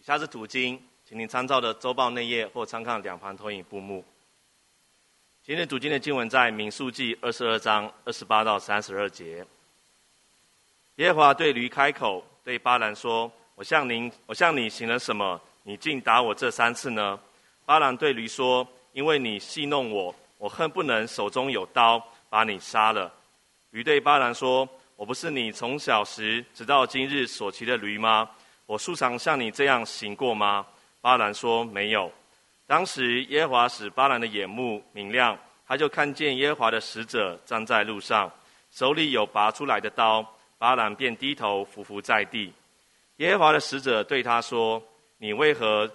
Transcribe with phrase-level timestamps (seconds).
[0.00, 4.02] 以下是读经，请您参照的周报内页或参看两旁投影布幕。
[5.44, 9.46] 今日读经的经文在民数记二十二章二十八到三十二节。
[10.96, 15.38] 耶和华对驴开口，对巴兰说：“我向您，我向你行了什么？
[15.64, 17.20] 你竟打我这三次呢？”
[17.66, 23.12] 巴兰对驴说：“因为你戏弄我，我恨不能手中有刀把你杀了。”
[23.68, 28.30] 驴对巴兰说：“我不是你从小时直到今日所骑的驴吗？
[28.70, 30.64] 我素常像你这样行过吗？”
[31.02, 32.08] 巴兰说：“没有。”
[32.68, 35.36] 当时耶和华使巴兰的眼目明亮，
[35.66, 38.32] 他就看见耶和华的使者站在路上，
[38.70, 40.24] 手里有拔出来的刀。
[40.56, 42.52] 巴兰便低头伏伏在地。
[43.16, 44.80] 耶和华的使者对他说
[45.18, 45.90] ：“你为何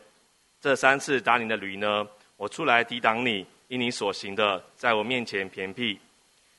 [0.60, 2.06] 这三次打你的驴呢？
[2.36, 5.98] 我出来抵挡你，因你所行的在我面前偏僻。”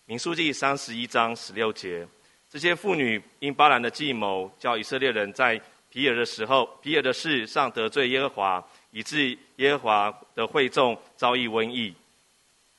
[0.06, 2.08] 民数记三十一章十六节。
[2.48, 5.60] 这些妇女因巴兰的计谋，叫以色列人在
[5.96, 8.62] 比尔的时候，比尔的事上得罪耶和华。
[8.90, 11.94] 以致耶和华的会众遭遇瘟疫。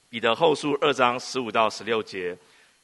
[0.07, 2.35] 彼得后书二章十五到十六节，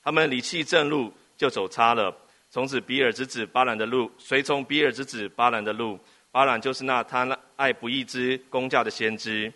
[0.03, 2.15] 他们离弃正路，就走差了。
[2.51, 5.99] 从此比尔之子巴兰的路，随从比尔之子巴兰的路。
[6.31, 9.51] 巴兰就是那贪爱不义之工价的先知，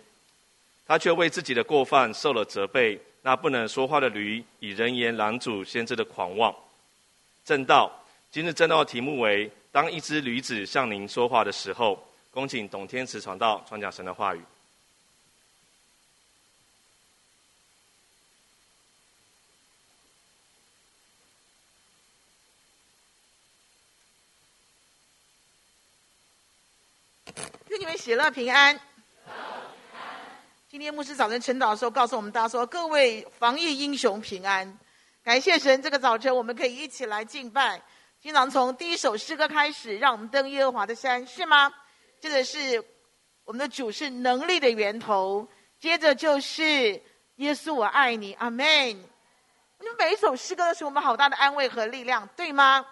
[0.86, 3.00] 他却为自己的过犯受了责备。
[3.22, 6.54] 那不能说话的驴，以人言拦阻先知的狂妄。
[7.44, 7.92] 正道，
[8.30, 11.98] 今日正道题目为：当一只驴子向您说话的时候。
[12.30, 14.44] 恭请董天慈传道，传讲神的话语。
[27.68, 28.78] 愿你们喜乐平安。
[30.68, 34.78] 今天牧师早晨晨祷的时候，告诉我们大家说：各位防疫英雄平安。
[35.24, 37.82] 感谢神，这个早晨我们可以一起来敬拜。
[38.20, 41.72] 经常从第一首诗歌开始，让我们登耶和华的山，是吗？
[42.20, 42.84] 这个是
[43.44, 47.00] 我们的主是能力的源头，接着就是
[47.36, 48.66] 耶稣，我爱你，阿门。
[48.66, 52.84] 你们每一首诗歌都是我们好大的安慰和力量，对吗？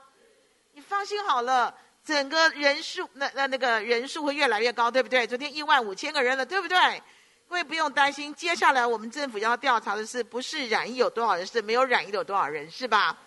[0.75, 5.26] 你放心好了，整个人数那那那个人数会越来越高，对不对？
[5.26, 7.03] 昨天一万五千个人了，对不对？
[7.48, 13.19] 各位不用担心，接下来我们政府要调查的是不是染疫有多少人，是没有染疫的有多少人，是吧？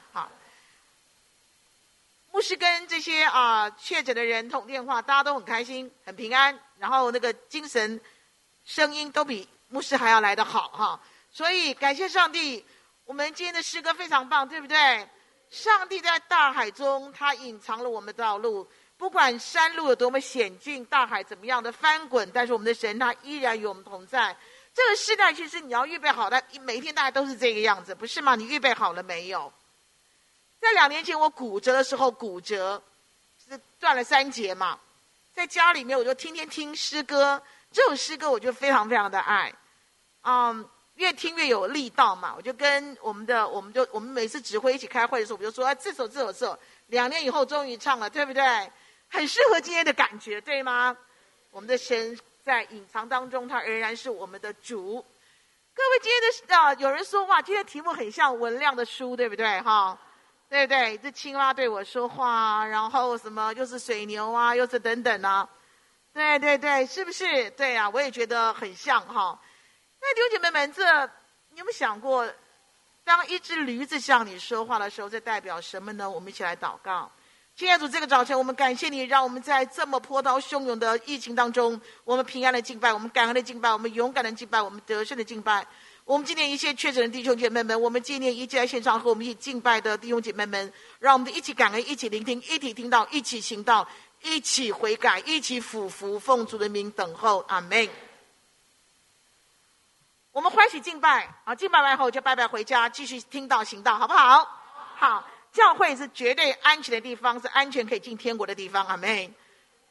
[2.32, 8.00] 牧师跟这些啊、确诊的人通电话，大家都很开心，很平安，然后那个精神
[8.64, 11.00] 声音都比牧师还要来得好哈。
[11.32, 12.64] 所以感谢上帝，
[13.06, 15.10] 我们今天的诗歌非常棒，对不对？
[15.50, 24.38] 上帝在大海中，他隐藏了我们的道路，不管山路有多么险峻，大海怎么样的翻滚，但是我们的神他依然与我们同在。
[24.72, 28.36] 这个时代其实你要预备好的，每一天大家都是这个样子，不是吗？
[28.36, 29.52] 你预备好了没有？
[30.60, 32.82] 在两年前我骨折的时候，骨折
[33.48, 34.78] 是断了三节嘛，
[35.34, 39.54] 在家里面我就天天听诗歌，这首诗歌我就非常非常的爱，
[40.24, 42.34] 嗯，越听越有力道嘛。
[42.36, 48.44] 我就跟我们的，我们就我们每次指挥一起开会的时候，我就说，哎，这首这首这首，两年以后终于唱了，对不对？
[49.08, 50.96] 很适合今天的感觉，对吗？
[51.52, 55.04] 我们的神在隐藏当中，他仍然是我们的主。
[55.74, 59.62] 各位，今天的啊，有人说哇，今天题目很像文亮的书，对不对？
[59.62, 59.98] 哈。
[60.50, 60.98] 对不对？
[60.98, 65.48] 这青蛙对我说话，然后什么又是水牛啊，又是等等啊，
[66.12, 67.52] 对对对，是不是？
[67.52, 69.40] 对啊，我也觉得很像哈。
[70.02, 70.84] 那弟兄姐妹们，这
[71.52, 72.28] 你有没有想过，
[73.04, 76.10] 当一只驴子向你说话的时候，这代表什么呢？
[76.10, 77.12] 我们一起来祷告。
[77.56, 85.68] 亲爱的主，这个早晨我们感谢你，让我们在这么波涛汹涌的疫情当中，我们平安的敬拜，我们感恩的敬拜，我们勇敢的敬拜，我们得胜的敬拜。
[86.10, 93.88] 我们纪念一切确诊的弟兄姐妹们，我们纪念一起在线上和我们一起敬拜的弟兄姐妹们，让我们一起感恩，一起聆听，一起听到，一起行道，
[94.24, 97.88] 一起悔改，一起俯伏奉主的名等候，阿门。
[100.32, 104.50] 我们欢喜敬拜，好，敬拜完后就拜拜回家，继续听到行道，好不好？
[104.96, 109.32] 好，教会是绝对安全的地方，是安全可以进天国的地方，阿门。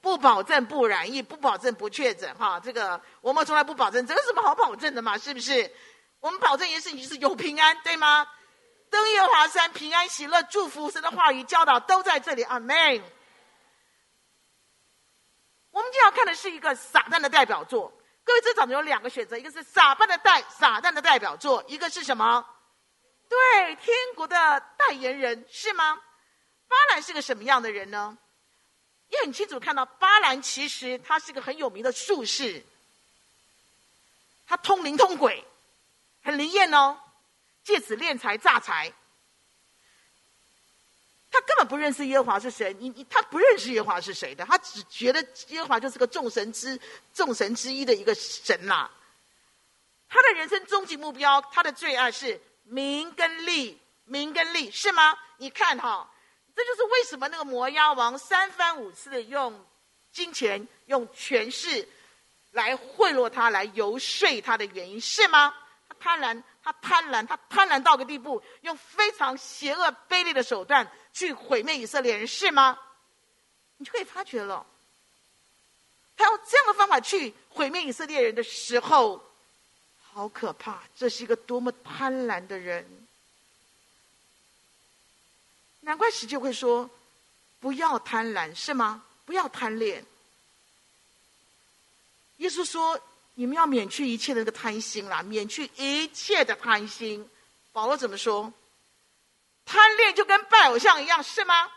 [0.00, 5.16] 不保证不染疫，不保证不确诊，哈，这个我们从来不保证，这有什么好保证的嘛？
[5.16, 5.70] 是不是？
[6.20, 8.28] 我们保证一件事情，就是有平安，对吗？
[8.90, 12.42] 登耶和华山，平安喜乐，祝福神的话语教导都在这里。
[12.42, 12.76] 阿门。
[15.70, 17.92] 我们今天要看的是一个撒旦的代表作。
[18.24, 22.44] 各位，这早上有两个选择，一个是撒旦的代撒旦的代表作，一个是什么？
[23.28, 24.36] 对，天国的
[24.76, 26.00] 代言人是吗？
[26.66, 28.18] 巴兰是个什么样的人呢？
[29.08, 32.64] 也很清楚看到，巴兰其实他是个很有名的术士，
[34.46, 35.44] 他通灵通鬼。
[36.28, 36.94] 很灵验哦，
[37.64, 38.92] 借此敛财诈财。
[41.30, 46.78] 他根本不认识耶和华是谁，你你他不认识耶和华是谁的，他只觉得耶和华就是个众神之
[47.14, 48.90] 众神之一的一个神呐、
[50.06, 55.18] 他的人生终极目标，他的最爱是名跟利，名跟利是吗？
[55.38, 56.10] 你看哈，
[56.54, 59.64] 这就是为什么那个摩押王三番五次的用
[60.12, 61.88] 金钱、用权势
[62.50, 65.54] 来贿赂他、来游说他的原因，是吗？
[66.00, 72.78] 贪婪，他贪婪，他贪婪到个地步，用非常邪恶、卑劣的手段去毁灭以色列人，是吗？
[73.76, 74.66] 你就可以发觉了，
[76.16, 79.24] 他用这样的方法去毁灭以色列人的时候。
[80.10, 80.82] 好可怕！
[80.96, 83.06] 这是一个多么贪婪的人，
[85.82, 86.90] 难怪十诫会说
[87.60, 89.04] ：“不要贪婪，是吗？
[89.24, 90.04] 不要贪恋。”
[92.38, 93.00] 耶稣说
[93.38, 97.30] ：“你们要免去一切的那个贪心啦，免去一切的贪心。”
[97.72, 98.52] 保罗怎么说？
[99.64, 101.70] 贪恋就跟拜偶像一样，是吗？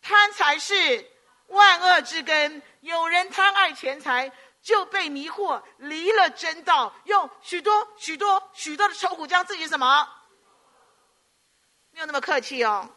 [0.00, 1.10] 贪财是
[1.48, 4.32] 万恶之根，有人贪爱钱财。
[4.60, 10.06] 就被迷惑，离了真道，用许多许多许多的愁苦将自己什么？
[11.92, 12.90] 没有那么客气哦，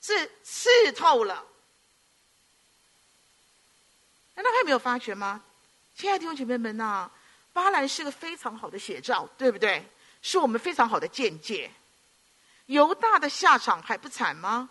[0.00, 1.44] 是刺透了。
[4.34, 5.42] 难道他没有发觉吗？
[5.98, 7.10] 亲爱的弟兄姐妹们呐、
[7.52, 9.84] 巴兰是个非常好的写照，对不对？
[10.22, 11.68] 是我们非常好的见解。
[12.66, 14.70] 犹大的下场还不惨吗？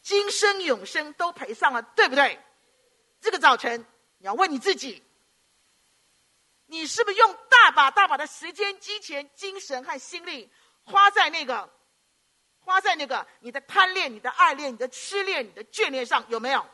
[0.00, 2.38] 今生永生都赔上了，对不对？
[3.20, 3.84] 这个早晨，
[4.16, 5.02] 你要问你自己。
[6.64, 10.50] 你是不是用大把大把的时间、金钱、精神和心力
[10.84, 11.68] 花在那个、
[12.60, 16.24] 花在那个你的贪恋、你的爱恋、你的痴恋、你的眷恋上？
[16.30, 16.66] 有没有？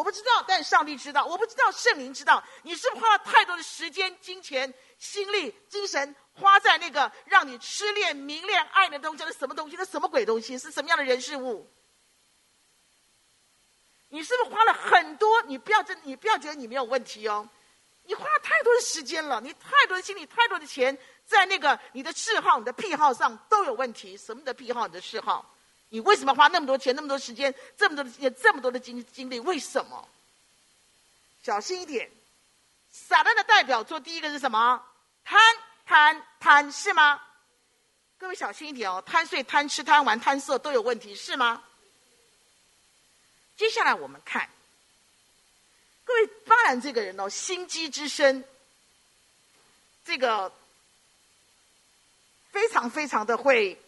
[0.00, 1.26] 我不知道，但上帝知道。
[1.26, 2.42] 我不知道，圣灵知道。
[2.62, 9.22] 你是不是花了太多的时间、金钱、心力、精神花在那个让你痴恋、迷恋、爱的东西？
[9.26, 9.76] 是什么东西？
[9.76, 10.56] 那什么鬼东西？
[10.56, 11.70] 是什么样的人事物？
[14.08, 15.42] 你是不是花了很多？
[15.42, 17.46] 你不要真，你不要觉得你没有问题哦。
[18.04, 20.96] 你花了太多的时间了，你太多的精力、太多的钱，
[21.26, 24.16] 在那个你的嗜好、你的癖好上都有问题。
[24.16, 24.86] 什么的癖好？
[24.86, 25.54] 你的嗜好？
[25.90, 29.38] 你为什么花那么多钱、那么多时间、这么多的时间、这么多的精精力？
[29.40, 30.08] 为什么？
[31.42, 32.10] 小心一点，
[32.90, 34.82] 撒旦的代表作第一个是什么？
[35.24, 35.40] 贪
[35.84, 37.20] 贪贪，是吗？
[38.18, 41.62] 各位小心一点哦，贪睡、贪吃、贪玩、贪色都有问题，是吗？
[43.56, 44.48] 接下来我们看。
[46.04, 48.44] 各位，巴兰这个人哦，心机之深，
[50.04, 50.52] 这个
[52.50, 53.80] 非常非常的会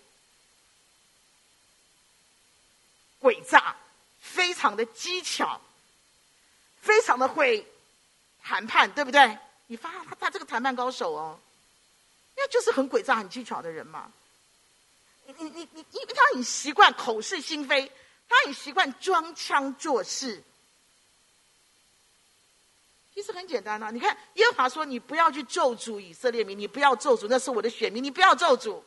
[3.22, 3.76] 诡诈，
[4.20, 5.60] 非常的机巧，
[6.80, 7.64] 非常的会
[8.42, 9.38] 谈判，对不对？
[9.68, 11.38] 你发现他他这个谈判高手哦，
[12.36, 14.12] 那就是很诡诈、很技巧的人嘛。
[15.24, 17.90] 你你你你，因为他很习惯口是心非，
[18.28, 20.42] 他很习惯装腔作势。
[23.14, 28.82] 其实很简单呐、啊，你看耶和华说：“你不要去咒诅以色列民，你不要咒诅，那是我的选民，你不要咒诅。”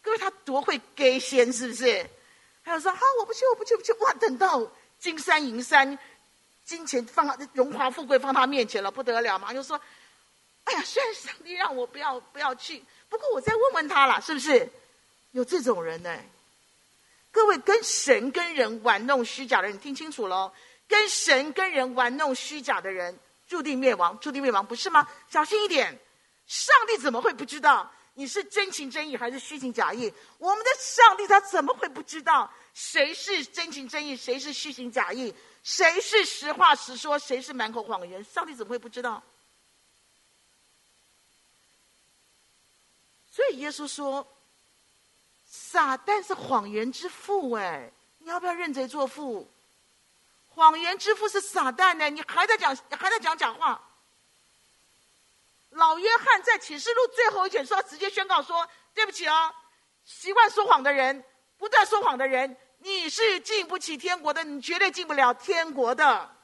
[0.00, 2.08] 各位他多会给先，是不是？
[2.66, 4.60] 他就说：“好，我不去，我不去，不去。”哇，等到
[4.98, 5.98] 金山银山、
[6.64, 9.52] 金钱放荣华富贵放他面前了，不得了嘛！
[9.52, 9.80] 又说
[10.64, 14.68] ：“哎呀，虽然上帝让我不要不要去，不过我再问问他了，是不是？
[15.30, 16.14] 有这种人呢？
[17.30, 20.52] 各位跟神跟人玩弄虚假的人，你听清楚喽！
[20.88, 25.06] 跟神跟人玩弄虚假的人。”注定灭亡，注定灭亡，不是吗？
[25.30, 25.96] 小心一点！
[26.48, 30.10] 上帝怎么会不知道你是真情真意还是虚情假意？
[30.38, 35.34] 我们的上帝他怎么会不知道谁是真情真意，谁是虚情假意？
[35.62, 38.24] 谁是实话实说，谁是满口谎言？
[38.24, 39.22] 上帝怎么会不知道？
[43.30, 44.26] 所以耶稣说
[45.44, 49.46] ：“撒旦是谎言之父。”哎，你要不要认贼作父？
[50.48, 53.85] 谎言之父是撒旦呢，你还在讲，还在讲假话。
[55.76, 59.54] 老约翰在启示录最后一卷说，直接宣告说：“对不起哦，
[60.04, 61.22] 习惯说谎的人，
[61.58, 66.34] 不断说谎的人，你是进不起天国的，你绝对进不了天国的。”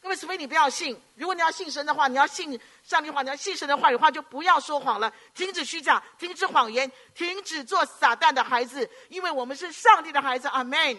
[0.00, 10.48] 各位，除非你不要信，如果你要信神的话，你要信上帝话，你要信神的话语话，就不要说谎了，停止虚假，停止谎言，停止做撒旦的孩子，因为我们是上帝的孩子。
[10.48, 10.98] 阿门。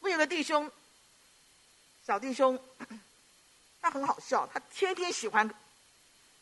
[0.00, 0.70] 我有个弟兄，
[2.06, 2.58] 小弟兄，
[3.80, 5.48] 他很好笑，他天天喜欢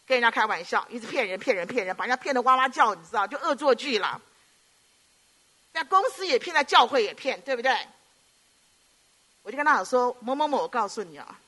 [0.06, 4.20] 跟人家开玩笑，一直骗人、骗人、骗人，把人家骗得哇哇叫，你知道，就恶作剧了。
[5.72, 7.76] 在公司也骗，在教会也骗，对不对？
[9.42, 11.38] 我就跟他讲说：“某某某，我告诉你啊，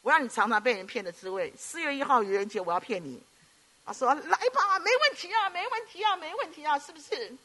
[0.00, 1.52] 我让你尝尝被人骗的滋味。
[1.56, 3.22] 四月一号愚人节，我要骗你，
[3.84, 7.36] 他说：“来吧，没问题啊，没问题啊，没问题啊，是不是？”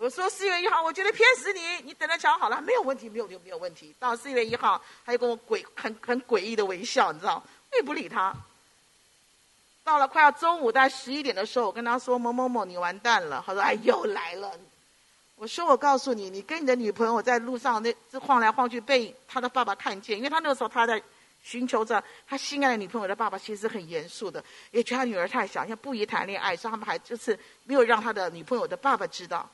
[0.00, 8.32] 我说：“四月一号，我觉得骗死你，你等着瞧好了，没有问题，没有就没有问题。”到四月一号，他就跟我诡很很诡异的微笑，你知道，我也不理他。
[9.82, 14.52] 到了快要中午，大概十一点的时候，我跟他说：“某某某，你完蛋了。”他说：“哎，又来了。”
[15.36, 21.02] 我说：“我告诉你，你跟你的女朋友在路上那这晃来晃去，被他的爸爸看见，因为他那个时候他在。”
[21.40, 29.48] 寻求着他心爱的女朋友的爸爸，其实很严肃的，也觉得他女儿太小，像不宜谈恋爱，所以他们还就是没有让他的女朋友的爸爸知道。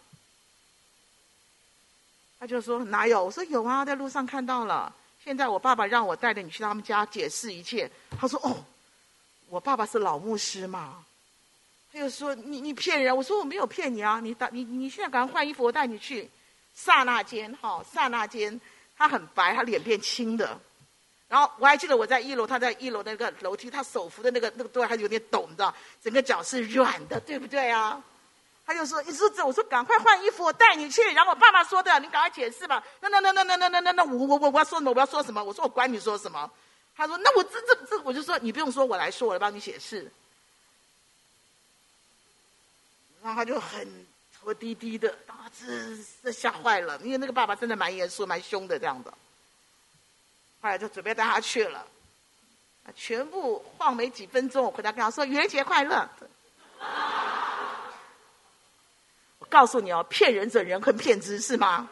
[2.44, 3.24] 他就说哪有？
[3.24, 4.94] 我说有啊，在路上看到了。
[5.24, 7.90] 现在我爸爸让我带着你去他们家解释一切。
[8.20, 8.54] 他说哦，
[9.48, 11.02] 我爸爸是老牧师嘛。
[11.90, 13.16] 他又说你你骗人。
[13.16, 16.30] 我说我没有骗你啊，你打你你现在赶快换衣服，我带你去。
[16.74, 18.60] 刹那间哈，刹那间
[18.94, 20.60] 他很白，他脸变青的。
[21.28, 28.04] 然后我还记得我在一楼，他在一楼那个楼梯，他手扶的那个那个桌还有点抖，你知道，整个脚是软的，对不对啊？
[28.66, 34.90] 他就说：“你说这，我说赶快换衣服，我带你去。”然后我爸爸说的：“你赶快解释吧。”那那那那那那那那那我我我我要说什么？
[34.90, 35.44] 我要说什么？
[35.44, 36.50] 我说我管你说什么。
[36.96, 40.10] 他说：“那我这这这，我就说你不用说，我来说，我来帮你解释。”
[43.22, 44.06] 然后他就很
[44.42, 45.66] 我低低的，啊，这
[46.22, 49.12] 这吓坏了，因为那个爸爸真的蛮严肃、蛮凶的这样的。
[50.62, 51.86] 后来就准备带他去了，
[52.96, 56.08] 全部晃没几分钟，我回来跟他说：“愚人节快乐。”
[59.54, 61.88] 告诉你哦，骗人者人恨骗之，是吗？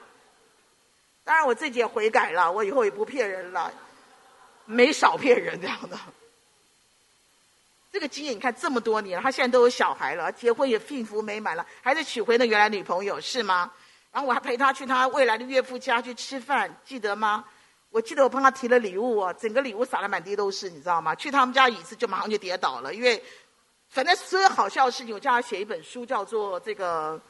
[1.22, 3.72] 当然我自己也悔改了，我以后也不骗人了，
[4.64, 5.96] 没少骗人这样的。
[7.92, 13.70] 这个经验你看这么多年了，他现在都有小孩了，结婚也幸福美满了，还是娶回那原来女朋友是吗？
[14.10, 17.44] 然后我还陪他去他未来的岳父家去吃饭，记得吗？
[17.90, 21.14] 我记得我帮他提了礼物哦，整个礼物撒得满地都是，你知道吗？
[21.14, 23.22] 去他们家椅子就马上就跌倒了，因为
[23.88, 27.20] 反正所有好笑的事情，我叫他写一本书，叫做这个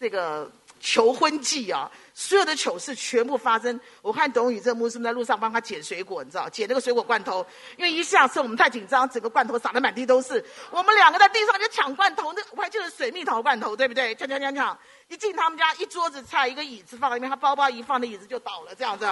[0.00, 0.48] 这个
[0.80, 3.78] 求婚记啊，所有的糗事全部发生。
[4.00, 7.44] 我看董宇这牧师在路上帮他捡水果，你知道，捡那个水果罐头，
[7.76, 10.44] 因为一下车我们太紧张，整个罐头撒得满地都是。
[10.70, 14.14] 我们两个在地上就抢罐头，那我还记得水蜜桃罐头，对不对？
[14.14, 14.78] 抢抢抢抢！
[15.08, 19.04] 一进他们家，一桌子菜，一个椅子放在那边，他包包一放，那椅子就倒了，这样子。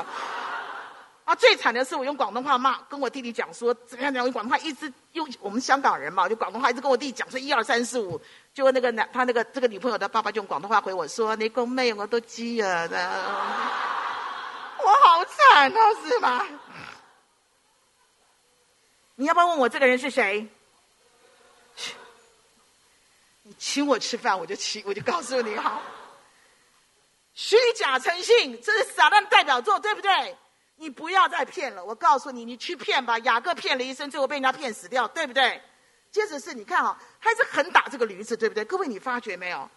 [1.26, 4.12] 啊，最惨的是我用广东话骂，跟我弟弟讲说怎么样？
[4.12, 4.26] 怎么样？
[4.26, 8.21] 用广东话一直用我们香港人嘛，就广东话一直跟我弟弟讲说一二三四五，
[8.54, 12.87] 就那个男他那个这个女朋友的爸爸就用广东话回我说：“你个妹我都知啊。”
[14.78, 16.47] 我好惨啊，是吗？
[19.16, 20.47] 你要不要问我这个人是谁？
[23.42, 25.83] 你请我吃饭，我就请，我就告诉你好。
[27.35, 30.37] 虚假诚信，这是撒旦代表作，对不对？
[30.76, 33.18] 你不要再骗了，我告诉你，你去骗吧。
[33.21, 35.61] 雅各骗了一生，最后被人家骗死掉，对不对？
[36.11, 38.64] 接着是你看啊，他是很打这个驴子，对不对？
[38.64, 39.68] 各位，你发觉没有？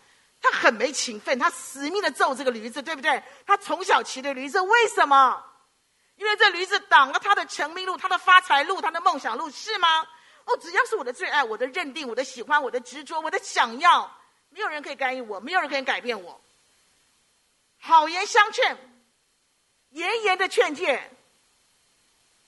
[0.42, 3.22] 他很没情分，他死命的揍这个驴子，对不对？
[3.46, 5.44] 他从小骑的驴子，为什么？
[6.16, 10.02] 因为这驴子挡了他的成名路、他的发财路、他的梦想路，是吗？
[10.46, 14.10] 哦，只要是我的最爱、我的认定、我的喜欢、我的执着、我的想要，
[14.50, 16.42] 没有人可以干预我，没有人可以改变我。
[17.80, 18.78] 好言相劝。
[19.92, 21.02] 严严的劝诫，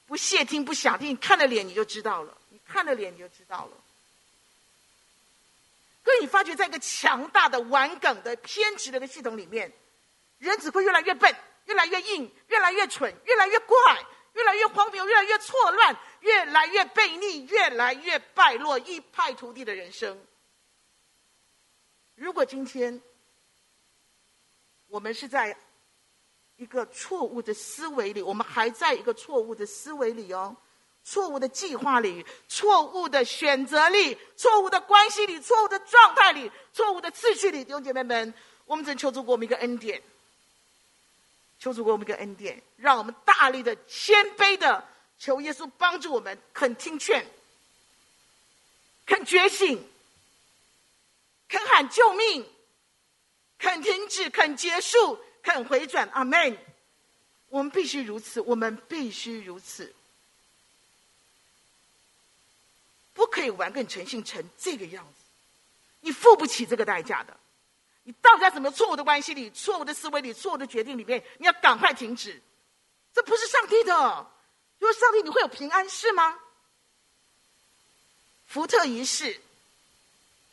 [0.05, 3.77] 不屑听不想听，你看了脸你就知道了，你看了脸你就知道了。
[6.03, 9.71] 所以你发觉，在一个强大的、顽梗的、偏执的一个系统里面，
[10.39, 11.33] 人只会越来越笨，
[11.65, 13.77] 越来越硬，越来越蠢，越来越怪，
[14.33, 20.19] 越来越荒谬，越来越错乱，越来越悖逆，越来越败落，一败涂地的人生。
[22.15, 22.99] 如果今天
[24.87, 25.55] 我们是在
[26.61, 30.55] 一个错误的思维里，我们还在一个错误的思维里哦，
[31.03, 37.63] 错误的计划里，错误的选择里，错误的关系里，错误的状态里，错误的次序里。
[37.63, 38.31] 弟兄姐妹们，
[38.65, 39.99] 我们只求主给我们一个恩典，
[41.57, 44.87] 求主给我们一个恩典，让我们大力的、谦卑的
[45.17, 47.25] 求耶稣帮助我们，肯听劝，
[49.07, 49.83] 肯觉醒，
[51.49, 52.45] 肯喊救命，
[53.57, 55.17] 肯停止，肯结束。
[55.43, 56.57] 肯回转，阿门。
[57.49, 59.93] 我们必须如此，我们必须如此，
[63.13, 65.25] 不可以玩梗成性成这个样子。
[65.99, 67.35] 你付不起这个代价的。
[68.03, 71.21] 你到底在什么错误的关系里、错误的思维里、错误的决定里面？
[71.39, 72.41] 你要赶快停止。
[73.13, 74.31] 这不是上帝的。
[74.79, 76.39] 如果上帝，你会有平安是吗？
[78.47, 79.41] 福特一世，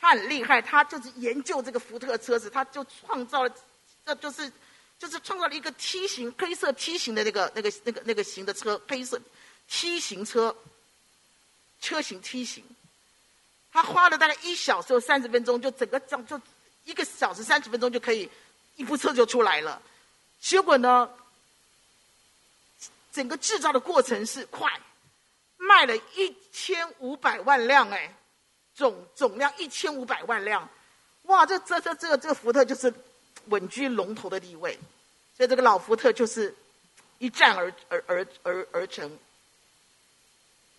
[0.01, 3.55] 他很厉害，他就是研究这个福特车子，他就创造了，
[4.05, 4.53] 这就是。
[4.99, 9.21] 就是创造了一个梯形黑色梯形的那个那个那个那个型的车，黑色
[9.69, 10.55] 梯形车，
[11.81, 12.65] 车型梯形。
[13.71, 16.41] 他花了大概一小时三十分钟，就整个这样就
[16.85, 18.29] 一个小时三十分钟就可以
[18.77, 19.81] 一部车就出来了。
[20.41, 21.09] 结果呢，
[23.13, 24.69] 整个制造的过程是快，
[25.59, 28.13] 卖了一千五百万辆，哎，
[28.75, 30.69] 总总量一千五百万辆，
[31.25, 31.45] 哇！
[31.45, 32.93] 这这这这个这个福特就是
[33.47, 34.79] 稳居龙头的地位，
[35.37, 36.55] 所以这个老福特就是
[37.19, 39.19] 一战而而而而而成。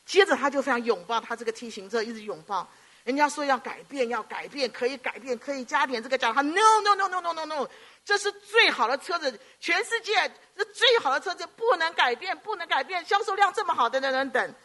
[0.06, 2.68] 接着他就非常拥抱他这个 T 型车，一直拥抱。
[3.04, 6.34] 人家说要改变，要改变，可以改变，可以加点这个加。
[6.34, 7.70] 他 no no no no no no no，
[8.04, 10.14] 这是最好的车子，全世界
[10.58, 14.56] 是最好的车子，不能改变，不能改变，销售量这么好的，等等等。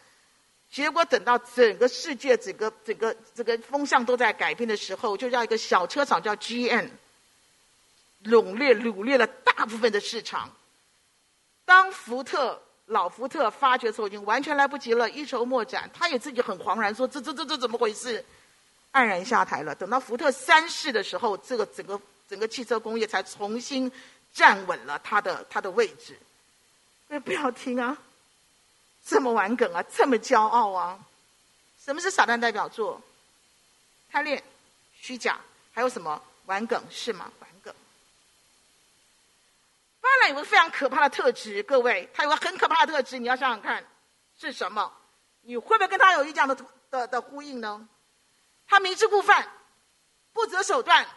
[0.69, 6.89] 结果等到整个世界、整个整个这个风向都在改变的时候，就叫一个小车厂叫 GM，
[8.25, 10.51] 垄掠掳掠了大部分的市场。
[11.65, 12.61] 当福特。
[12.89, 15.89] 老福特发觉的时候已经完全来不及了，一筹莫展。
[15.91, 18.23] 他也自己很惶然，说：“这、这、这、这怎么回事？”
[18.93, 19.73] 黯然下台了。
[19.73, 23.91] 等到福特三世的时候，这个整个整个汽车工业才重新
[24.31, 26.15] 站稳了他的他的位置。
[27.09, 27.97] 哎，不要听啊！
[29.03, 30.99] 这么玩梗啊，这么骄傲啊！
[31.83, 33.01] 什么是撒旦代表作？
[34.11, 34.43] 贪恋、
[35.01, 35.39] 虚假，
[35.73, 37.31] 还有什么玩梗是吗？
[40.05, 43.83] 巴兰有个非常可怕的特质，各位，他有个很可怕的特质，你要想想看，
[44.37, 44.93] 是什么？
[45.41, 46.55] 你会不会跟他有一样的
[46.91, 47.89] 的的呼应呢？
[48.67, 49.49] 他明知故犯，
[50.31, 51.07] 不择手段，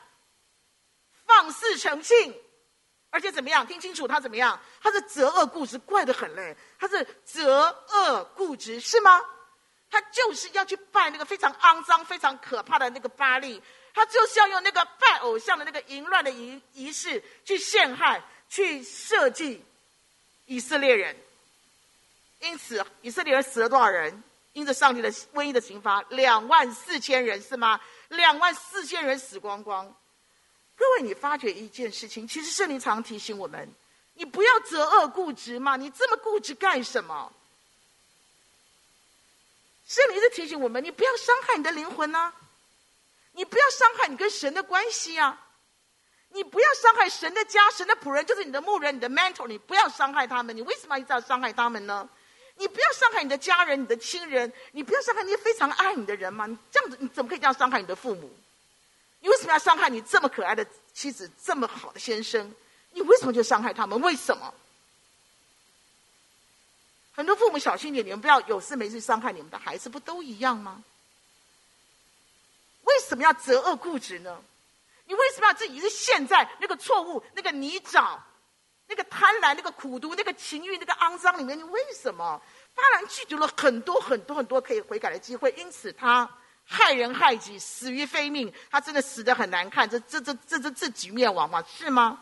[1.26, 2.34] 放肆成性，
[3.10, 3.66] 而且怎么样？
[3.66, 4.58] 听清楚，他怎么样？
[4.80, 6.56] 他是择恶固执，怪得很嘞。
[6.78, 9.22] 他是择恶固执，是吗？
[9.90, 18.22] 他就是要去拜那个非常肮脏、非常可怕的那个巴力，他就是要用那个拜偶像的那个淫乱的仪仪式去陷害。
[18.48, 19.64] 去设计
[20.46, 21.16] 以色列人，
[22.40, 24.22] 因此以色列人死了多少人？
[24.54, 27.80] 因着上帝的瘟疫的刑罚，两万四千人是吗？
[28.08, 29.86] 两万四千人死光光。
[30.74, 33.68] 各位，你发觉一件事情，其实圣灵常提醒我们：
[34.14, 37.32] 你不要择恶固执嘛，你这么固执干什么？
[39.86, 42.32] 圣灵是提醒我们：你不要伤害你的灵魂啊，
[43.32, 45.47] 你不要伤害你跟神的关系啊。
[46.38, 50.56] 你不要伤害神的家，神的仆人就是你的牧人，你的 mentor，你不要伤害他们。
[50.56, 52.08] 你为什么一直要伤害他们呢？
[52.54, 56.46] 你不要伤害你的家人、你的亲人，你不要伤害那些非常爱你的人吗？
[56.46, 58.30] 你这样子，你怎么可以这样伤害你的父母？
[59.18, 62.54] 你为什么要伤害你这么可爱的妻子、这么好的先生？
[62.92, 64.00] 你为什么就伤害他们？
[64.00, 64.54] 为什么？
[67.16, 70.84] 很多父母小心点，你们不要有事没事伤害你们的孩子，不都一样吗？
[72.84, 74.40] 为什么要择恶固执呢？
[75.08, 78.18] 你为什么要自己是陷在那个错误、那个泥沼、
[78.86, 81.58] 那个贪婪、那个苦毒、那个情欲、那个肮脏里面？
[81.58, 82.40] 你为什么？
[82.74, 86.28] 巴兰拒绝了很多很多很多可以悔改的机会，因此他
[86.64, 88.52] 害人害己，死于非命。
[88.70, 91.64] 他真的死得很难看，这这这这这自己灭亡嘛？
[91.66, 92.20] 是吗？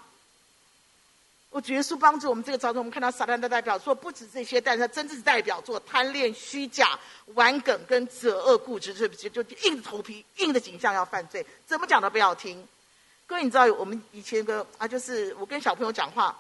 [1.51, 6.99] 我觉得是帮助我们这个朝中，我们看到撒旦的代表作不止这些，但是他真正代表作贪恋、虚假、
[7.35, 12.67] 玩梗跟择恶固执，对不起，就硬着头皮、硬的景象要犯罪，怎么讲都不要听。
[13.27, 16.37] 各位，你知道我们以前的啊，就是我跟小朋友讲话，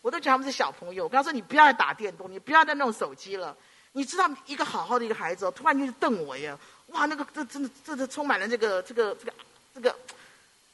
[0.00, 1.04] 我都觉得他们是小朋友。
[1.04, 3.56] 我跟他说：“你不要再打电动，你不要再弄手机了。”
[3.92, 6.58] 你知道，一个好好的一个孩子，突然就瞪我呀！
[6.88, 9.34] 哇，那个这真的，这这充满了这个这个这个
[9.74, 9.94] 这个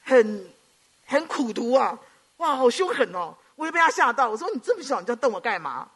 [0.02, 0.50] 很
[1.04, 1.98] 很苦毒啊！
[2.38, 3.34] 哇，好凶狠哦！
[3.56, 4.30] 我就被他吓到。
[4.30, 5.86] 我说：“你这么小，你就瞪我干嘛？”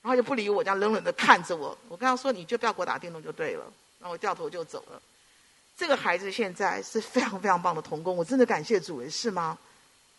[0.00, 1.76] 然后就不理我，这样冷冷的看着我。
[1.88, 3.64] 我跟他说：“你就不要给我打电动就对了。”
[4.00, 5.02] 然后我掉头就走了。
[5.78, 9.56] 这个孩子现在是非常非常棒的童工，我真的感谢主人，是吗？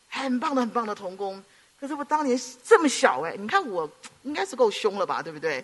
[0.08, 1.44] 很棒的很棒的童工。
[1.78, 3.90] 可是我当年这么小哎，你看我
[4.24, 5.64] 应该是够凶了吧，对不对？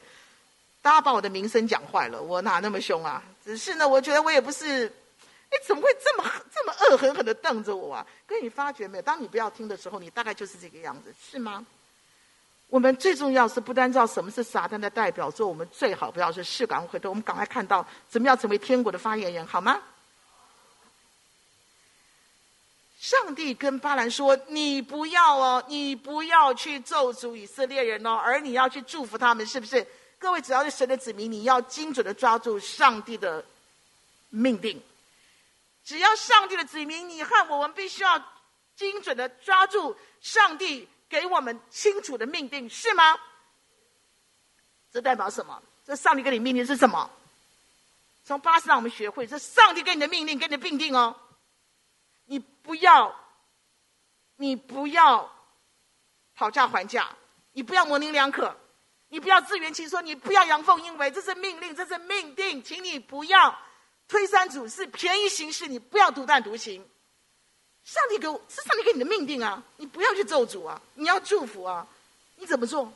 [0.81, 3.23] 大家把我的名声讲坏了，我哪那么凶啊？
[3.45, 4.86] 只是呢，我觉得我也不是，
[5.49, 8.05] 哎，怎么会这么这么恶狠狠的瞪着我啊？
[8.27, 9.01] 可你发觉没有？
[9.01, 11.65] 当你不要听的时候，你大概就是这个样子，是吗？
[12.76, 19.82] 我们最重要是不单知道什么是撒旦的代表作，我们最好不要是视感回头，我们赶快看到怎么样成为天国的发言人，好吗？
[23.00, 29.88] 上帝跟巴兰说：“你不要哦，你不要去咒诅以色列人哦，而你要去祝福他们，是不是？
[30.20, 33.46] 各位，只要是神的子民，你要精准的抓住上帝的
[34.28, 34.84] 命定。
[35.86, 38.22] 只要上帝的子民，你和我们必须要
[38.76, 43.18] 精准的抓住上帝。”给我们清楚的命定是吗？
[44.91, 45.62] 这代表什么？
[45.86, 47.10] 这上帝给你命令是什么？
[48.24, 51.15] 从巴士让我们学会，这上帝给你的命令，给你的命定哦。
[52.26, 53.15] 你不要，
[54.38, 55.32] 你不要
[56.36, 57.15] 讨价还价，
[57.52, 58.58] 你不要模棱两可，
[59.10, 63.56] 你不要自圆其说，你不要阳奉阴违，这是命令，这是命定，请你不要
[64.08, 66.84] 推三阻四，便宜行事，你不要独断独行。
[67.86, 71.88] 上帝给我是上帝给你的命定啊，你不要去咒诅啊，你要祝福啊，
[72.38, 72.91] 你怎么做？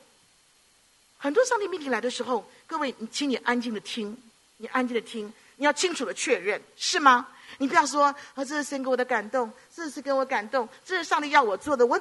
[1.16, 4.20] 很多上帝命令来的时候，各位，你请你安静的听，
[4.56, 7.28] 你安静的听，你要清楚的确认，是吗？
[7.58, 11.86] 你不要说啊，这是神给我的感动，这是给我感动，这是上帝要我做的。
[11.86, 12.00] 我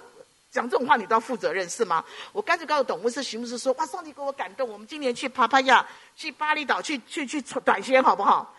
[0.51, 2.03] 讲这种话，你都要负责任，是吗？
[2.31, 8.55] 我干脆告诉董牧师、徐牧师说：哇，上帝给我感动，我们今年去帕帕亚、去巴厘岛、去去去短宣，好不好？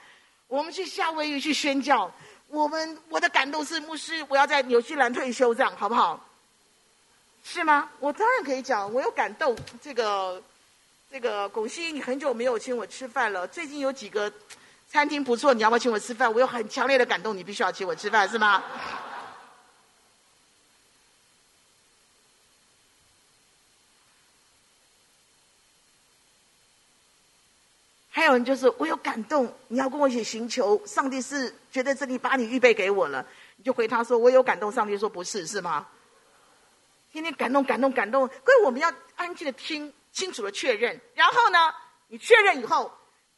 [0.47, 2.13] 我们去夏威夷去宣教。
[2.51, 6.19] 我们我的感动是牧师，我要在纽西兰退休，这样好不好？
[7.45, 7.89] 是吗？
[8.01, 9.57] 我当然可以讲，我有感动。
[9.81, 10.43] 这个
[11.11, 13.47] 这个巩西，你很久没有请我吃饭了。
[13.47, 14.31] 最近有几个
[14.89, 16.33] 餐厅不错，你要不要请我吃饭？
[16.33, 18.63] 我有很强烈的感动，你必须要请我吃饭，是吗？
[28.21, 33.25] 还有人就是我有感动，你要跟我一起寻求，上帝是觉得这里把你预备给我了，
[33.57, 35.89] 你就回他说我有感动，上帝说不是，是吗？
[37.11, 41.73] 天天感动感动感动，各位我们要安静的听，清楚的确认，然后呢，
[42.09, 42.93] 你确认以后，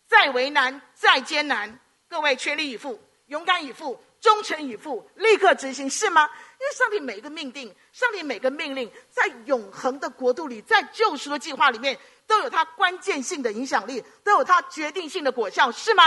[0.09, 6.29] 再为难再艰难，各位全力以赴，勇敢以赴，忠诚以赴，立刻执行，是吗？
[6.59, 11.97] 因为上帝每一个命定，上帝每个命令，在永恒的国度里，在救赎的计划里面。
[12.27, 16.05] 都有它关键性的影响力，都有它决定性的果效，是吗？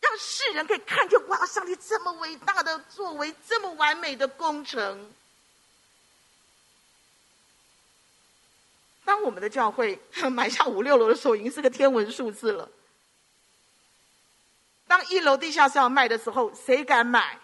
[0.00, 5.12] 让世人可以看见，哇，上帝这么伟大的作为，这么完美的工程。
[9.04, 10.00] 当我们的教会
[10.32, 12.68] 买下五六楼的时候，已经是个天文数字了。
[14.88, 17.38] 当一楼地下室要卖的时候，谁敢买？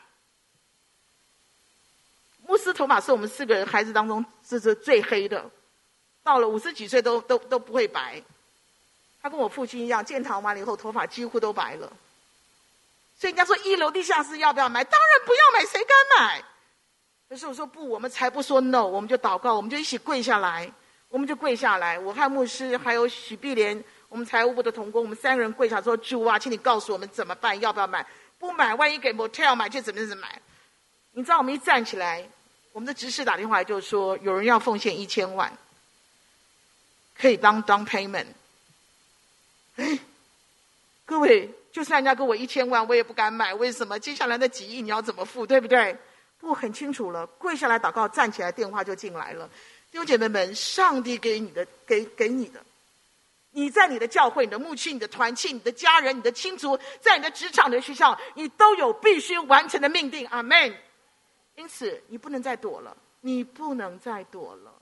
[2.46, 5.50] 牧师头发是我们四个人孩子当中是是最黑的。
[6.28, 8.22] 到了五十几岁都都都不会白，
[9.22, 11.90] 他跟我父亲一样，建堂完了以后头发几乎都白了。
[13.18, 14.84] 所以人家说一楼地下室要不要买？
[14.84, 16.44] 当然不要买，谁敢买？
[17.30, 20.70] 可是我说不，我们才不说 no，我们就祷告，我们就一起跪下来，
[21.08, 21.98] 我们就跪下来。
[21.98, 27.58] 我和牧师还有许碧莲，我们财务部的同工，我们三个人跪下说：主啊，请你告诉我们怎么办？
[27.58, 28.06] 要不要买？
[28.38, 30.38] 不买，万一给 motel 买，就怎么怎么买？
[31.12, 32.28] 你知道我们一站起来，
[32.72, 35.50] 我们的执事打电话就说有人要奉献一千万。
[37.20, 38.26] 可以当 down payment。
[39.76, 39.98] 哎，
[41.04, 43.52] 各位，就算人家给我一千万，我也不敢买。
[43.54, 43.98] 为什么？
[43.98, 45.96] 接下来的几亿你要怎么付，对不对？
[46.40, 49.48] 不很清楚了，跪下来祷告，站起来，电话就进来了。
[49.90, 52.64] 弟兄姐妹们，上帝给你的，给给你的，
[53.50, 60.26] 你在你的教会、你的牧区、你的团契、你的家人、你的亲族，在你的职场、的学校，你都有必须完成的命定。
[60.28, 60.76] 阿门。
[61.56, 64.72] 因此，你不能再躲了，你不能再躲了。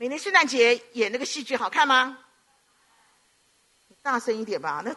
[0.00, 2.16] 每年圣诞节演那个戏剧好看吗？
[4.00, 4.82] 大声一点吧！
[4.82, 4.96] 那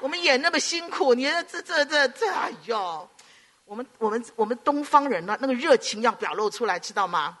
[0.00, 3.08] 我们演那么辛苦，你这这这这，哎呦！
[3.64, 7.38] 我们我们我们东方人呢，那个热情要表露出来，知道吗？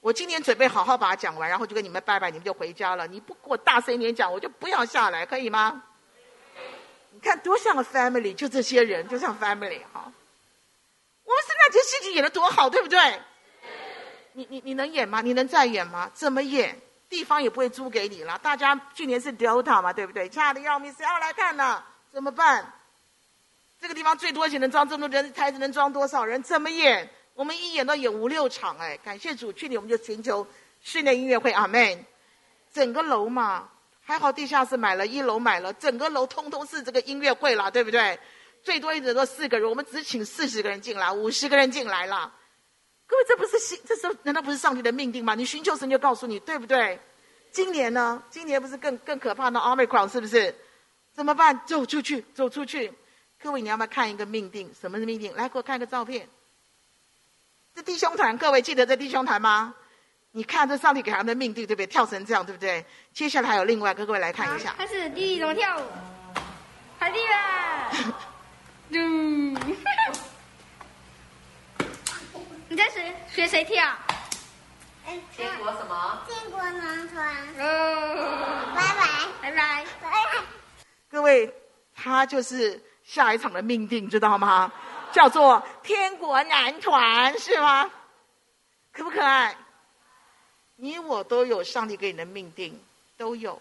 [0.00, 3.06] 我今年准备好好把它讲完，然后就跟你们拜拜，你们就回家了。
[3.06, 5.82] 你不给我大声一点讲，我就不要下来，可以吗？
[7.12, 10.12] 你看多像个 family，就这些人，就像 family 哈。
[11.24, 13.22] 我们圣诞节戏剧演的多好，对不对？
[14.38, 15.20] 你你你能演吗？
[15.20, 16.08] 你能再演吗？
[16.14, 16.80] 怎么演？
[17.08, 18.38] 地方也不会租给你了。
[18.38, 20.28] 大家去年是 Delta 嘛，对不对？
[20.28, 21.82] 差得要命，谁要来看呢？
[22.12, 22.72] 怎么办？
[23.80, 26.40] 这个地方最多只能装这么多人，台子能装多少人？
[26.40, 27.10] 怎么演？
[27.34, 30.46] 我们一演都演五六场，哎，感谢主，去年我们就寻求
[30.84, 32.04] 室内音乐会，阿门。
[32.72, 33.68] 整个楼嘛，
[34.04, 38.16] 还好地下室买了，一楼买了，整个楼通通是这个音乐会了，对不对？
[38.62, 42.32] 最多一直都四个人，我们只请四十个人进来，五十个人进来了。
[43.08, 45.34] 各位，这不是这时候难道不是上帝的命定吗？
[45.34, 47.00] 你寻求神就告诉你，对不对？
[47.50, 48.22] 今年呢？
[48.28, 50.54] 今年不是更更可怕的 Omicron 是不是？
[51.14, 51.58] 怎么办？
[51.66, 52.92] 走出去，走出去！
[53.42, 54.70] 各位，你要不要看一个命定？
[54.78, 55.34] 什么是命定？
[55.34, 56.28] 来，给我看一个照片。
[57.74, 59.74] 这弟兄团，各位记得这弟兄团吗？
[60.32, 61.86] 你看这上帝给他们的命定，对不对？
[61.86, 62.84] 跳成这样，对不对？
[63.14, 64.74] 接下来还有另外，各位来看一下。
[64.76, 65.82] 开始，第一种跳舞？
[66.98, 67.90] 海蒂啦！
[68.90, 69.56] 嗯。
[72.78, 73.92] 你在学学谁跳？
[75.34, 76.22] 天国什么？
[76.28, 77.36] 天国男团。
[77.58, 80.44] 哦，拜拜，拜拜，拜拜。
[81.10, 81.52] 各位，
[81.92, 84.72] 他就是下一场的命定，知道吗？
[85.12, 87.90] 叫做天国男团，是吗？
[88.92, 89.56] 可不可爱？
[90.76, 92.80] 你我都有上帝给你的命定，
[93.16, 93.60] 都有，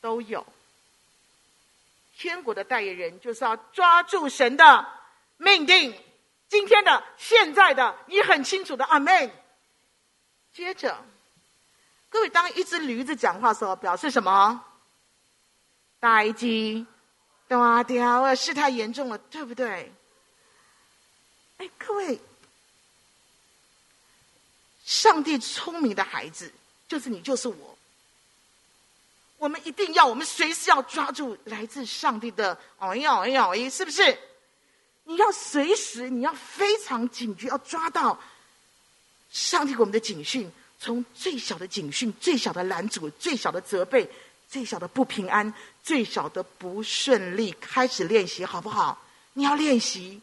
[0.00, 0.44] 都有。
[2.20, 4.86] 天国的代言人就是要抓住神的
[5.38, 5.98] 命定，
[6.50, 9.32] 今天的、现在的，你很清楚的，阿门。
[10.52, 11.02] 接着，
[12.10, 14.62] 各位，当一只驴子讲话时候，表示什么？
[15.98, 16.86] 大吉，
[17.48, 19.90] 大条啊，事态严重了，对不对？
[21.56, 22.20] 哎，各位，
[24.84, 26.52] 上帝聪明的孩子，
[26.86, 27.78] 就是你，就是我。
[29.40, 34.18] 我们一定要，我们随时要抓住来自上帝的哦呀哦呀哦，是不是？
[35.04, 38.20] 你要随时，你要非常警觉，要抓到
[39.30, 40.52] 上帝给我们的警讯。
[40.78, 44.10] 从最小的警讯、最小的拦阻、最小的责备、
[44.46, 49.02] 最小的不平安、最小的不顺利开始练习，好不好？
[49.32, 50.20] 你要练习，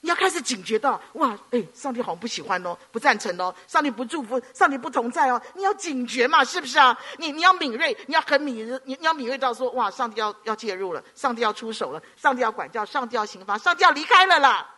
[0.00, 5.42] 你要开始警觉到，哇，哎，上帝好像不喜欢哦，不赞成哦，上帝不祝福，上帝不同在哦。
[5.54, 6.96] 你要警觉嘛，是不是啊？
[7.18, 14.74] 你你要敏锐，你要很敏锐，你你要敏锐到说，哇，上帝要要介入了，上帝要出手了，上帝要管教，上帝要刑罚，上帝要离开了啦。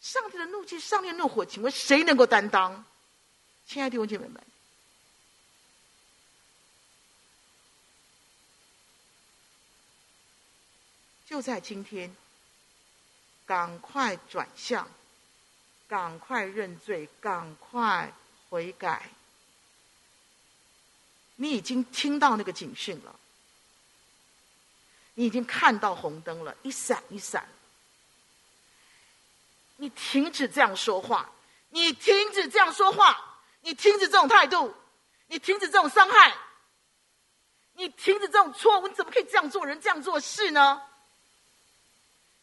[0.00, 2.84] 上帝的怒气，上帝怒火，请问谁能够担当？
[3.66, 4.40] 亲爱的弟兄姐妹们，
[11.26, 12.14] 就在今天，
[13.48, 14.86] 赶快转向，
[15.88, 18.12] 赶快认罪，赶快
[18.50, 19.08] 悔改。
[21.36, 23.16] 你已经听到那个警讯了，
[25.14, 27.48] 你已经看到红灯了，一闪一闪。
[29.76, 31.32] 你停止这样说话，
[31.70, 33.24] 你停止这样说话。
[33.62, 34.74] 你停止这种态度，
[35.26, 36.36] 你停止这种伤害，
[37.74, 40.80] 你停止这种错误，你怎么可以这样做人、这样做事呢？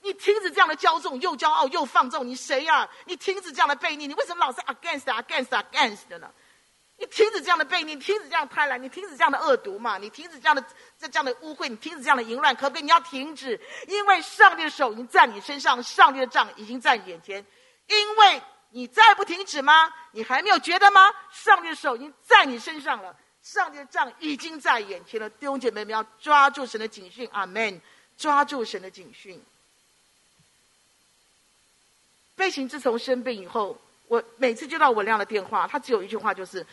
[0.06, 2.89] 你停止这样的骄纵，又骄傲又放纵，你谁呀、啊？
[3.06, 6.32] 你停止这样的悖逆，你为什么老是 against against against 的呢？
[6.98, 9.98] 你停止这样的悖逆，停止这样贪婪，你停止这样的恶毒嘛？
[9.98, 10.63] 你停止这样的
[10.98, 12.84] 这这样的污秽，你停止这样的淫乱，可不可以？
[12.84, 17.46] 你要停止，因为上帝的手已经在你身上，上帝的杖已经在你眼前，
[17.88, 18.41] 因为。
[18.72, 19.89] 你再不停止吗？
[20.12, 21.10] 你还没有觉得吗？
[21.32, 25.30] 上帝的手已经在你身上了，上帝的杖已经在眼前了。
[25.30, 27.82] 弟兄姐妹们要抓住神的警讯，阿门！
[28.18, 29.41] 抓住神的警讯。
[32.36, 36.65] 飞行自从生病以后，我每次接到文亮的电话，他只有一句话，就是。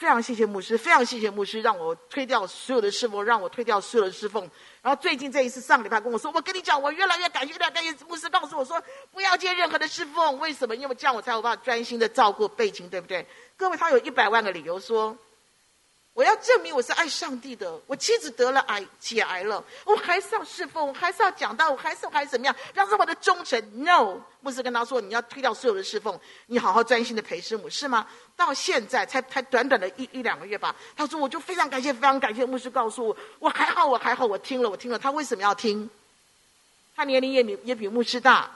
[0.00, 4.50] 非常谢谢牧师，非常谢谢牧师，让我推掉所有的侍奉，让我推掉所有的侍奉。
[4.80, 10.38] 然后最近这一次，上礼拜跟我说，我跟你讲，我越来越感谢，越来越感谢牧师告诉我说，不要接任何的侍奉。
[10.38, 10.74] 为什么？
[10.74, 13.26] 因为这样我才有办法专心的照顾背景，对不对？
[13.58, 15.14] 各位，他有一百万个理由说。
[16.12, 17.80] 我要证明我是爱上帝的。
[17.86, 22.54] 我妻子得了癌，解癌了，我还是要侍奉，我还是要讲道，我还是还是怎么样？
[22.74, 23.84] 让是我的忠诚。
[23.84, 28.06] No，牧师跟他说，你要推掉所有的侍奉，你好好专心的陪师母，是吗？
[28.36, 30.74] 到现在才才短短的一一两个月吧。
[30.96, 34.98] 他说，我就非常感谢，非常感谢牧师告诉我，我还好，我还好，我听了，我听了。
[34.98, 35.88] 他为什么要听？
[36.96, 38.50] 他年龄也比也比牧师大。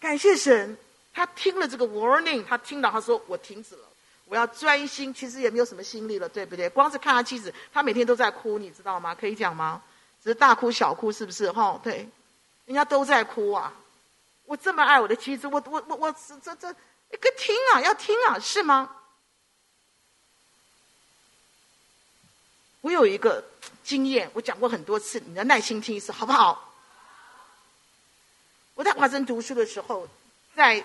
[0.00, 0.76] 感谢神，
[1.14, 3.82] 他听了这个 warning，他听到他说，我停止了。
[4.30, 6.68] 我要专心，其实也没有什么心力了，对不对？
[6.68, 9.12] 光是看他妻子，他每天都在哭，你知道吗？
[9.12, 9.82] 可以讲吗？
[10.22, 11.50] 只是大哭小哭，是不是？
[11.50, 12.08] 哈，对，
[12.64, 13.74] 人家都在哭啊！
[14.44, 18.94] 我这么爱我的妻子，我我我我这这一个听啊，要听啊，是吗？
[22.82, 23.44] 我有一个
[23.82, 26.72] 经验，我讲过很多次，你要耐心听一次，好不好？
[28.74, 30.06] 我在华盛读书的时候，
[30.54, 30.84] 在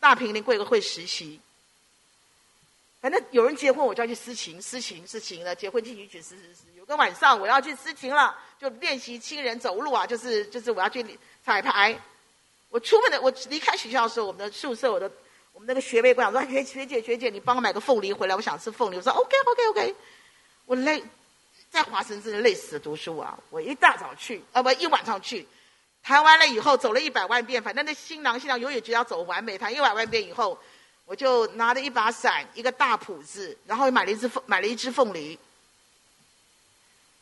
[0.00, 1.40] 大平林贵和会实习。
[3.04, 5.54] 反正有人结婚，我就要去司琴，司琴，司琴了。
[5.54, 6.62] 结婚进行曲，是是是。
[6.74, 11.04] 有个晚上，我要去司琴了，就练习亲人走路啊，就是就是我要去
[11.44, 11.94] 彩排。
[12.70, 15.12] 我出门的，我离开学校的时候，我们的宿舍，我的
[15.52, 19.94] 我们那个学妹跟我说：“学学姐学姐，你帮我买个凤梨回来，我想吃凤梨。”我说：“OK OK OK。”
[20.64, 21.04] 我累，
[21.68, 23.38] 在华盛顿累死读书啊！
[23.50, 25.46] 我一大早去，啊不，一晚上去，
[26.02, 30.58] 弹完了以后走了一百万遍，反正那新郎新娘永远就要走完美，弹一百万遍以后。
[31.06, 35.38] 我就拿了一把伞，一个大谱子，然后买了一只凤，买了一只凤梨。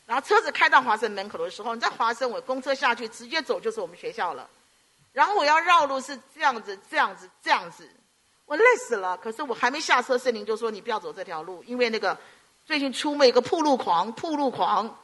[0.07, 4.49] 然后车子开到华盛门口的时候，你在华盛，我公车下去，直接走就是我们学校了。
[5.13, 7.89] 然后我要绕路是这样子，这样子，这样子，
[8.47, 9.17] 我累死了。
[9.17, 12.17] 可是我还没下车，圣灵就说你不要走这条路，因为那个
[12.67, 14.99] 最近出没一个铺路狂，铺路狂。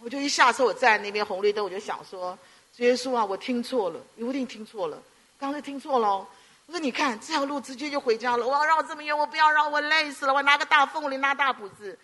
[0.00, 2.38] 我就一下车，我站在那边红绿灯，我就想说，
[2.76, 5.02] 耶稣啊，我听错了，你一定听错了，
[5.38, 6.26] 刚才听错了。
[6.72, 8.46] 我说：“你看这条路直接就回家了。
[8.46, 10.32] 我要绕这么远，我不要绕，我累死了。
[10.32, 11.98] 我拿个大凤梨，拿大谱子。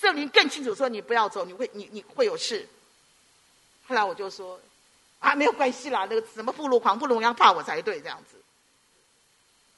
[0.00, 2.66] 圣灵更清楚说：你不要走，你会你你会有事。
[3.86, 4.58] 后来我就说：
[5.18, 8.38] 啊，没有关系啦，那个什么富路狂、暴露狂怕我才对，这样子。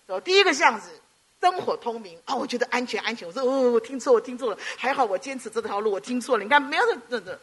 [0.07, 0.88] 走第一个巷子，
[1.40, 3.27] 灯火通明啊、哦，我觉得安全安全。
[3.27, 4.59] 我说：哦，我听错，我听错了。
[4.77, 6.44] 还好我坚持这条路，我听错了。
[6.44, 7.37] 你看，没有这这。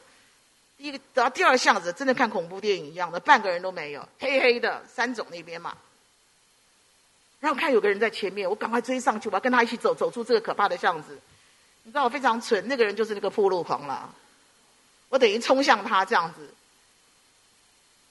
[0.78, 5.76] 第一个走到第二巷子，真的看恐怖电影一样的，半个人都没有，黑黑的，三总那边嘛。”
[7.46, 11.16] 然后看有个人在前面，我赶快追上去，我要跟他一起走，走出这个可怕的巷子。
[11.84, 14.12] 你知道我非常蠢，那个人就是那个暴露狂了。
[15.10, 16.52] 我等于冲向他这样子，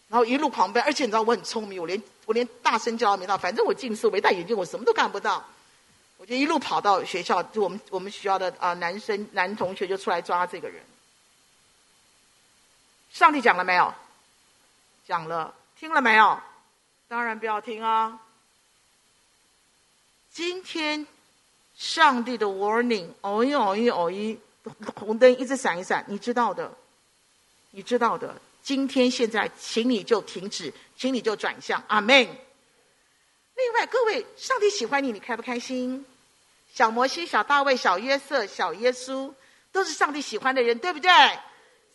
[0.09, 5.45] 然后一路狂奔，而且你知道我很聪明，我连我连大声叫都没到，反正我近视，我没戴眼镜，我什么都看不到。
[6.19, 10.81] 我就一路跑到学校，就我们我们学校的啊、男生男同学就出来抓这个人。
[13.11, 13.93] 上帝讲了没有？
[15.09, 16.39] 讲了，听了没有？
[17.09, 18.21] 当然不要听啊。
[20.35, 21.07] 今天，
[21.77, 24.37] 上帝的 warning，哦一哦一哦一，
[24.97, 26.73] 红灯一直闪一闪，你知道的，
[27.71, 28.35] 你知道的。
[28.61, 32.19] 今天现在，请你就停止，请你就转向，阿门。
[32.19, 36.05] 另外，各位，上帝喜欢你，你开不开心？
[36.73, 39.33] 小摩西、小大卫、小约瑟、小耶稣，
[39.71, 41.13] 都是上帝喜欢的人，对不对？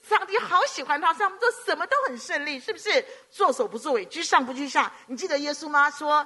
[0.07, 3.03] 上帝好喜欢他，上帝做什么都很顺利，是不是？
[3.29, 4.89] 做首不作尾，居上不居下。
[5.07, 5.91] 你记得耶稣吗？
[5.91, 6.25] 说。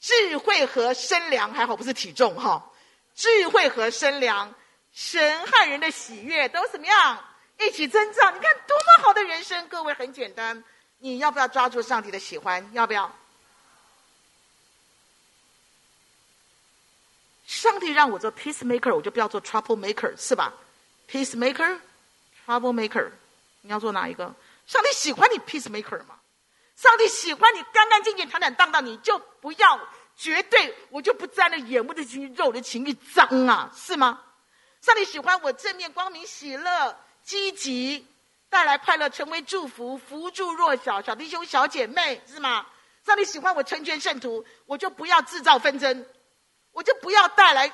[0.00, 2.70] 智慧和身量还好，不是体重哈。
[3.14, 4.54] 智慧和身量，
[4.92, 7.24] 神和人的喜悦都怎么样？
[7.58, 8.32] 一起增长。
[8.32, 9.66] 你看多么好的人生！
[9.68, 10.62] 各位很简单，
[10.98, 12.70] 你要不要抓住上帝的喜欢？
[12.72, 13.12] 要不要？
[17.44, 20.54] 上帝让我做 peacemaker，我就不要做 trouble maker，是吧
[21.10, 23.10] ？peacemaker，trouble maker，
[23.62, 24.32] 你要做哪一个？
[24.66, 26.17] 上帝喜欢你 peacemaker 吗？
[26.78, 29.80] 上帝喜欢你干干净净、坦坦荡荡，你就不要
[30.14, 34.22] 绝对，我就不沾了眼目的情欲、肉的情欲脏啊，是吗？
[34.80, 38.06] 上帝喜欢我正面、光明、喜乐、积极，
[38.48, 42.64] 带来快乐，成为祝福，扶助弱小、小弟兄、小姐妹，是吗？
[43.04, 46.06] 上帝喜欢我成全圣徒，我就不要制造纷争，
[46.70, 47.72] 我就不要带来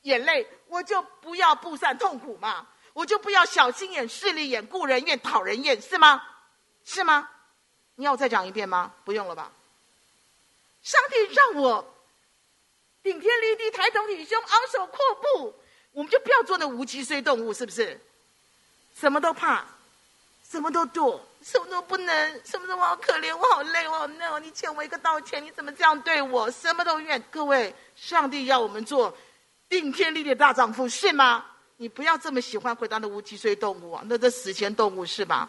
[0.00, 6.20] 眼泪，我就不要布散痛苦嘛，我就不要小心眼、势利眼、顾人怨、讨人厌，是吗？
[6.84, 7.28] 是吗？
[7.96, 8.92] 你要再讲一遍吗？
[9.04, 9.52] 不用了吧。
[10.82, 11.94] 上帝让我
[13.02, 15.54] 顶天立地、抬头挺胸、昂首阔步，
[15.92, 18.00] 我们就不要做那无脊椎动物，是不是？
[18.98, 19.64] 什么都怕，
[20.48, 24.40] 什么都躲，什么都不能，什么都我好可怜，我好累，我好累。
[24.40, 26.50] 你欠我一个道歉，你怎么这样对我？
[26.50, 27.22] 什么都怨。
[27.30, 29.16] 各位，上帝要我们做
[29.68, 31.46] 顶天立地的大丈夫，是吗？
[31.76, 35.48] 你不要这么喜欢回答那无脊椎动物啊，那这死前动物是吧？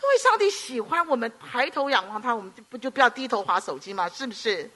[0.00, 4.08] 各位，上帝喜欢我们抬头仰望他，我们就不就不要低头滑手机吗？
[4.08, 4.68] 是不是？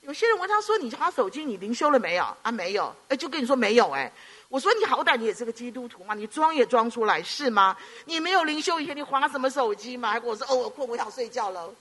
[0.00, 2.92] 有些人问他说：“你滑手机，你灵修了没有？”啊，没有。
[3.08, 3.88] 哎，就跟你说没有。
[3.92, 4.10] 哎，
[4.48, 7.76] 我说你好歹你也是个基督徒嘛，你装也装出来是吗？
[8.06, 10.10] 你没有灵修以前，你滑什么手机嘛？
[10.10, 11.72] 还跟我说：“哦，我困，我想睡觉了。”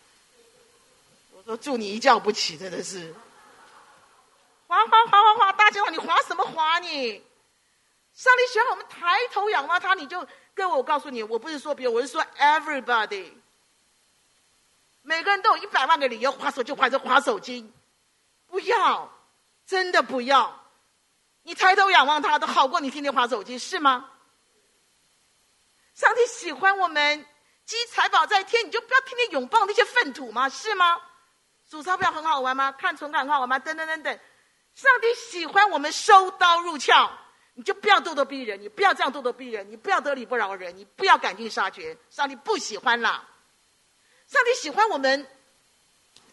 [1.34, 3.16] 我说：“祝你一觉不起，真的是。”
[4.68, 7.14] 滑滑滑滑滑，大家好，你滑什么滑你？
[8.14, 10.28] 上帝喜欢我们抬头仰望他，你就。
[10.60, 13.32] 各位，我告诉你，我不是说别人，我是说 everybody。
[15.04, 17.72] 每个人都有一百万个理由划手就滑着划手机，
[18.48, 19.10] 不要，
[19.66, 20.62] 真的不要。
[21.44, 24.12] 你抬头仰望他，都好过你天天划手机，是吗？
[25.96, 27.26] 上帝喜欢我们
[27.64, 30.50] 积财宝在天，你就不要天天拥抱那些粪土吗？
[30.50, 31.00] 是吗？
[31.70, 32.74] 数钞票很好玩吗？
[32.74, 33.58] 看存款很好玩吗？
[33.60, 34.20] 等等等等。
[34.76, 37.10] 上帝喜欢我们收刀入鞘。
[37.60, 41.98] 你就不要咄咄逼人，你不要这样咄咄逼人，你不要得理不饶人，你不要赶尽杀绝。
[42.10, 43.22] 上帝不喜欢啦。
[44.30, 45.28] 上帝喜欢我们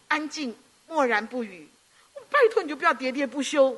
[0.07, 0.55] 安静
[0.87, 1.69] 默然不语。
[2.29, 3.77] 拜托你就不要喋喋不休，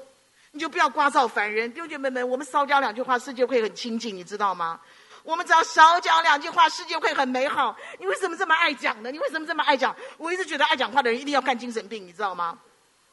[0.51, 1.73] 你就不要聒噪烦人。
[1.73, 4.79] 弟兄姐妹们，我们少讲两句话，世界会很清静，你知道吗？
[5.23, 7.75] 我们只要少讲两句话，世界会很美好。
[7.97, 9.09] 你为什么这么爱讲呢？
[9.09, 9.95] 你为什么这么爱讲？
[10.19, 12.59] 我一直觉得爱讲话的人一定要看精神病，你知道吗？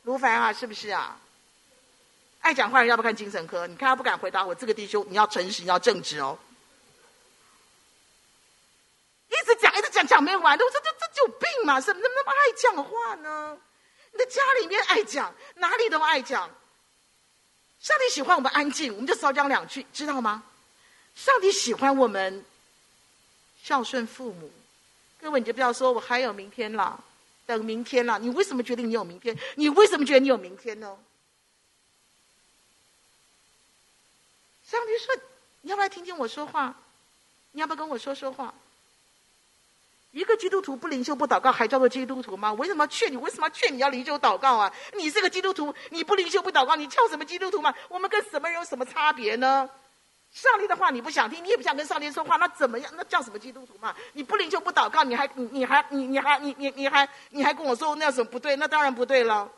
[0.02, 1.18] 卢凡啊，是不是啊？
[2.46, 3.66] 爱讲话人要不要看精神科？
[3.66, 6.38] 你看他不敢回答我，这个弟兄你要诚实，你要正直哦。
[9.28, 10.64] 一直讲，一直讲，讲没完的。
[10.64, 11.80] 我说这这有病嘛？
[11.80, 13.58] 怎么那么爱讲话呢？
[14.12, 16.48] 你的家里面爱讲，哪里都爱讲。
[17.80, 20.44] 上帝喜欢我们安静，我们就少讲两句，知道吗？
[21.16, 22.44] 上帝喜欢我们
[23.60, 24.52] 孝顺父母。
[25.20, 27.02] 各位，你就不要说我还有明天了，
[27.44, 28.20] 等明天了。
[28.20, 29.36] 你为什么觉得你有明天？
[29.56, 30.96] 你为什么觉得你有明天呢？
[34.68, 35.14] 上帝说
[35.62, 36.74] ：“你要不要听听我说话？
[37.52, 38.52] 你要不要跟我说说话？
[40.10, 42.52] 一个基督徒不灵修不祷告，还叫做基督徒吗？
[42.54, 43.16] 为什么劝你？
[43.16, 44.72] 为什么劝你要灵修祷告啊？
[44.94, 47.72] 你是个基督徒，你不灵修不祷告，你叫什么基督徒吗？
[47.88, 49.68] 我们跟什么人有什么差别呢？
[50.32, 52.92] 上帝的话你不想听，你也不想跟上帝说话，那怎么样？
[52.96, 53.94] 那叫什么基督徒嘛？
[54.14, 58.56] 你不灵修不祷告，你还你你还你你还你你你还你还跟我说那有什么不对？
[58.56, 59.48] 那当然不对了。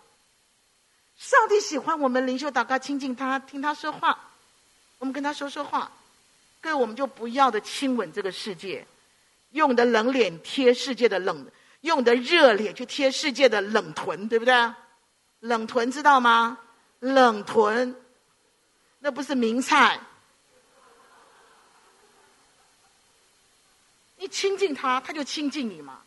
[1.17, 4.19] 上帝喜欢我们灵修祷告，亲近他，听他说话。”
[4.99, 5.91] 我们跟他说说话，
[6.61, 8.87] 各位，我们就不要的亲吻这个世界，
[9.53, 11.47] 用的冷脸贴世界的冷，
[11.83, 14.75] 用的热脸去贴世界的冷臀，对不对？
[15.41, 16.59] 冷臀知道吗？
[16.99, 17.95] 冷臀，
[18.99, 20.01] 那不是名菜。
[24.17, 26.03] 你亲近他，他就亲近你嘛。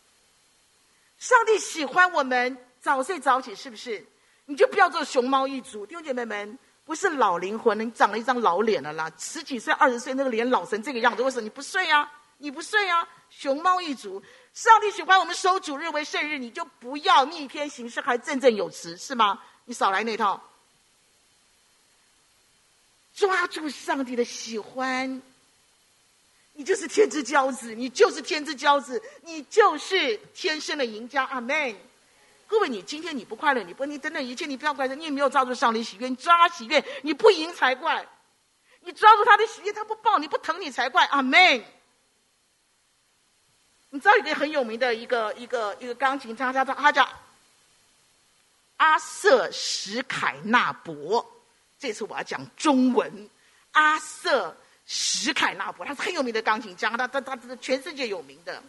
[1.18, 4.04] 上帝喜欢我们早睡早起，是不是？
[4.44, 6.58] 你就不要做熊猫一族，弟兄姐妹们，
[6.92, 9.10] 不是老灵魂，你长了一张老脸了啦。
[9.18, 12.06] 十几岁、二十岁那个脸老成这个样子，为什么你不睡啊？
[12.36, 13.08] 你不睡啊？
[13.30, 14.22] 熊猫一族，
[14.52, 19.42] 上帝喜欢我们守主日为圣日，你就不要逆天行事，还振振有词，是吗？
[19.64, 20.38] 你少来那套。
[23.14, 25.22] 抓住上帝的喜欢，
[26.52, 31.24] 你就是天之骄子，你就是天之骄子，你就是天生的赢家。
[31.24, 31.74] 阿门。
[32.52, 38.06] 各位，你今天你不快乐，你不，你等等一切，你不要怪他，你也没有抓住上帝喜悦，你抓喜悦，你不赢才怪。
[38.80, 41.06] 你抓住他的喜悦，他不抱你不疼你才怪。
[41.06, 41.64] 阿门。
[43.88, 47.08] 你知道一个很有名的一个一个一个钢琴家，他叫他叫
[48.76, 51.26] 阿瑟史凯纳伯。
[51.78, 53.30] 这次我要讲中文。
[53.70, 58.62] 阿瑟史凯纳伯，他是很有名的钢琴家，他他他是全世界有名的。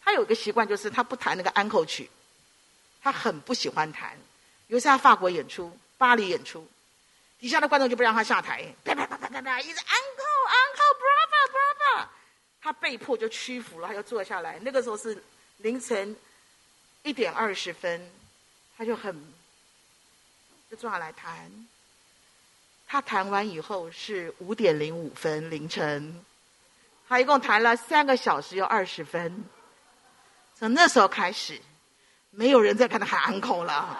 [0.00, 2.08] 他有一个习惯，就是他不弹那个安可曲，
[3.06, 4.18] 他很不喜欢弹。
[4.66, 6.66] 有一次他法国演出，巴黎演出，
[7.38, 12.08] 底下的观众就不让他下台，啪啪啪啪啪啪，一直安可安可，bravo bravo。
[12.60, 14.58] 他被迫就屈服了，他就坐下来。
[14.62, 15.22] 那个时候是
[15.58, 16.16] 凌晨
[17.04, 18.10] 一点二十分，
[18.76, 19.14] 他就很
[20.68, 21.48] 就坐下来弹。
[22.88, 26.24] 他弹完以后是五点零五分凌晨，
[27.08, 29.44] 他一共弹了三个小时又二十分。
[30.56, 31.60] 从那时候开始，
[32.36, 33.98] 没有人再看他喊安可了，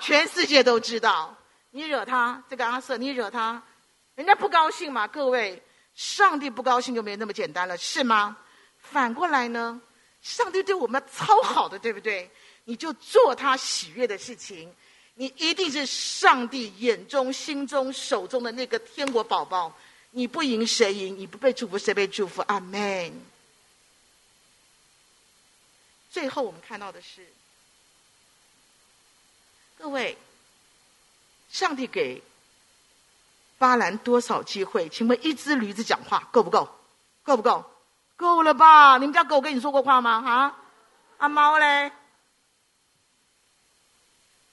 [0.00, 1.34] 全世界都知道。
[1.70, 3.60] 你惹他这个阿瑟，你惹他，
[4.14, 5.08] 人家不高兴嘛？
[5.08, 5.60] 各位。
[5.94, 8.36] 上帝不高兴就没有那么简单了，是吗？
[8.78, 9.80] 反过来呢？
[10.20, 12.30] 上帝对我们超好的，对不对？
[12.64, 14.70] 你就做他喜悦的事情，
[15.14, 19.74] 你一定是上帝眼中、心中、手中的那个天国宝宝。
[20.10, 21.18] 你不赢谁赢？
[21.18, 22.42] 你不被祝福谁被祝福？
[22.42, 23.18] 阿门。
[26.10, 27.26] 最后我们看到的是，
[29.78, 30.16] 各位，
[31.48, 32.22] 上帝给。
[33.58, 34.86] 巴兰多少机会？
[34.90, 36.68] 请问一只驴子讲话够不够？
[37.22, 37.64] 够不够？
[38.14, 38.98] 够了吧？
[38.98, 40.22] 你们家狗跟你说过话吗？
[40.26, 40.58] 啊？
[41.16, 41.90] 阿猫嘞？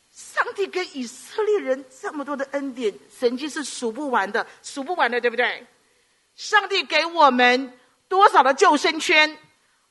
[0.10, 5.68] 上帝给以色列人这么多的恩典，神迹是数不完的，数不完的，对不对？
[6.38, 9.38] 上帝给我们多少的救生圈，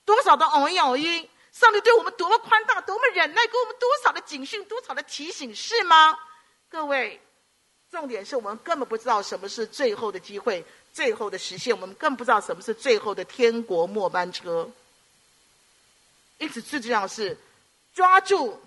[0.07, 1.29] 多少的偶一偶一？
[1.53, 6.19] 上帝对我们多么宽大，多么忍耐，给我们多少的警训，多少的提醒，是吗？
[6.69, 7.21] 各位。
[7.91, 14.67] 重点是我们根本不知道什么是最后的机会，最后的实现，我们更不知道什么是最后的天国末班车。
[16.39, 17.37] 因此，最重要的是
[17.93, 18.59] 抓住、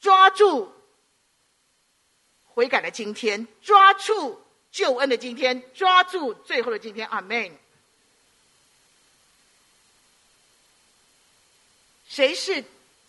[0.00, 0.72] 抓住
[2.42, 4.42] 悔改的今天，抓住
[4.72, 7.06] 救恩的今天，抓住最后的今天。
[7.06, 7.56] 阿门。
[12.14, 12.62] 谁是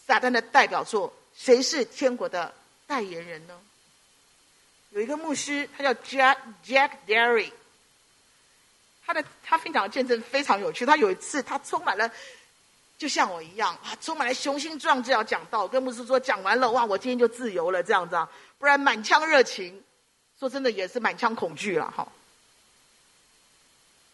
[0.08, 1.14] 撒旦的代表作？
[1.36, 2.52] 谁是天国的
[2.88, 3.56] 代言人呢？
[4.90, 7.52] 有一个牧师，他叫 Jack Jack Derry，
[9.06, 10.88] 他的他分享的见证非常有趣。
[10.88, 12.12] 他有一次，他充满了，
[12.98, 15.68] 就像我一样啊，充满了雄心壮志要讲道。
[15.68, 18.28] 跟牧师说，讲完了，哇，我今天就自由了，这样子啊，
[18.58, 19.84] 不然满腔热情，
[20.40, 22.08] 说真的也是满腔恐惧了哈。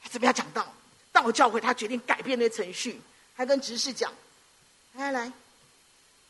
[0.04, 0.74] 他准备要讲道，
[1.14, 3.00] 到了教会，他决定改变那程序，
[3.34, 4.12] 还跟执事讲，
[4.94, 5.32] 来来，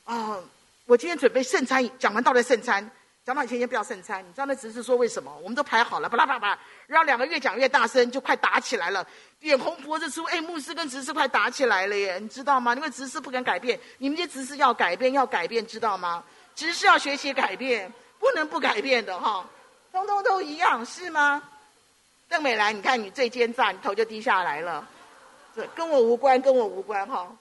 [0.05, 0.43] 哦，
[0.85, 2.89] 我今天准备圣餐，讲完道的圣餐。
[3.23, 5.31] 讲到以前先不要圣餐，你知道那执事说为什么？
[5.43, 6.57] 我们都排好了，巴拉巴拉，
[6.87, 9.05] 然后两个越讲越大声，就快打起来了，
[9.41, 10.23] 脸红脖子粗。
[10.23, 12.73] 哎，牧师跟执事快打起来了耶，你知道吗？
[12.73, 16.23] 因为执事不敢改变，你们这执事要改变，要改变，知道吗？
[16.55, 19.47] 执事要学习改变，不能不改变的哈，
[19.91, 21.43] 通通都一样，是吗？
[22.27, 24.87] 邓美兰，你看你最奸诈，你头就低下来了，
[25.55, 27.31] 这跟我无关，跟我无关哈。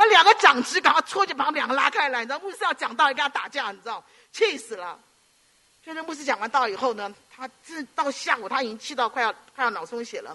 [0.00, 4.02] 把两个长执赶快搓就把他们两个拉开来，你知道牧师要讲道，也跟他打架，你知道。
[4.32, 4.98] 气死了！
[5.84, 10.34] 就是牧师讲完道以后呢，他自到下午他已经气到快要快要脑充血了，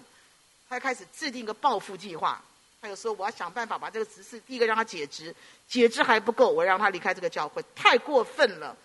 [0.70, 2.40] 他就开始制定一个报复计划。
[2.80, 5.36] 他就说：“我要想办法把这个执事，第一个让他解职，
[5.68, 8.78] 解职还不够，我让他离开这个教会，太过分了，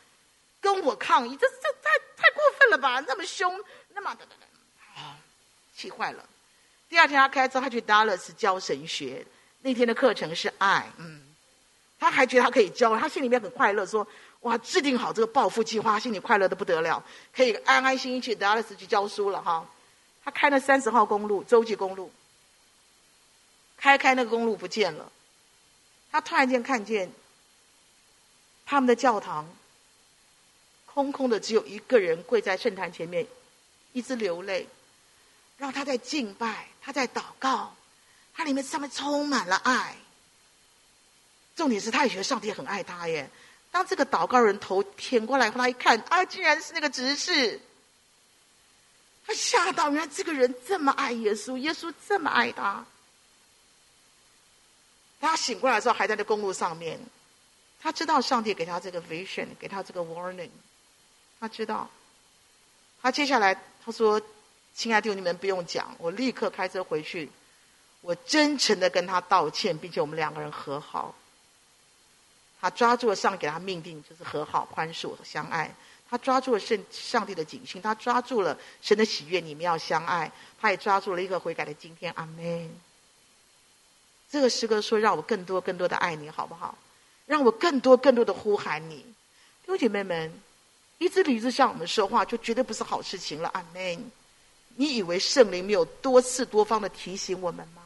[0.62, 3.00] 跟我抗议，这这太太过分了吧？
[3.06, 3.60] 那么凶，
[3.92, 5.18] 那么的的的，啊，
[5.76, 6.24] 气坏了。
[6.88, 9.26] 第二天他开车，他去 Dallas 教神学，
[9.62, 11.22] 那天的课程是爱，嗯，
[11.98, 14.06] 他还觉得他可以教，他心里面很快乐，说。”
[14.40, 19.68] 哇，制定好这个报复计划，心里快乐的不得了，可以安安心心去达拉斯去教书了哈。
[20.24, 22.10] 他开了三十号公路，洲际公路，
[23.76, 25.12] 开开那个公路不见了。
[26.10, 27.12] 他突然间看见
[28.64, 29.46] 他们的教堂
[30.86, 33.26] 空空的，只有一个人跪在圣坛前面，
[33.92, 34.66] 一直流泪，
[35.58, 37.76] 让他在敬拜，他在祷告，
[38.40, 39.94] 他里面上面充满了爱。
[41.54, 43.28] 重点是他也觉得上帝很爱他耶。
[43.70, 47.60] 当这个祷告人头舔过来，后来一看，啊，竟然是那个执事。
[49.26, 52.82] 他吓到，原来这个人这么爱耶稣，耶稣这么爱他。
[55.20, 56.98] 他醒过来的时候，还在那公路上面。
[57.82, 60.48] 他知道上帝给他这个 vision，给他这个 warning。
[61.38, 61.90] 他知道。
[63.02, 64.18] 他接下来他说
[64.74, 67.30] ：“亲爱的弟兄，你们不用讲，我立刻开车回去。
[68.00, 71.14] 我真诚的跟他道歉，并且我们两个人和好。”
[72.60, 75.74] 他抓住了上给他命定，就是和好、宽恕和相爱。
[76.10, 80.30] 他抓住了圣上帝的警讯，他抓住了神的喜悦，你们要相爱。
[80.60, 82.12] 他也抓住了一个悔改的今天。
[82.16, 82.70] 阿门。
[84.30, 86.76] 这个诗歌说：“让我更多、更多的爱你，好不好？
[87.26, 88.96] 让我更多、更多的呼喊你。”
[89.64, 90.32] 弟兄姐妹们，
[90.98, 93.48] 一只驴子向我们说话，就绝对不是好事情了。
[93.54, 94.10] 阿门。
[94.76, 97.79] 你以为圣灵没有多次多方的提醒我们吗？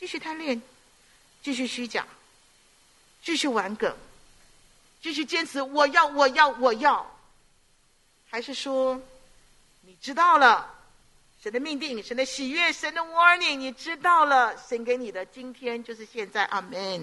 [0.00, 0.60] 继续贪恋，
[1.42, 2.06] 继续虚假。
[3.22, 3.94] 继续玩梗，
[5.02, 7.06] 继续坚持，我要，我要，我要，
[8.30, 8.98] 还是说，
[9.82, 10.74] 你知道了，
[11.42, 16.98] 神的命定，神的喜悦，神的 warning，你知道了，神给你的今天就是现在，阿门。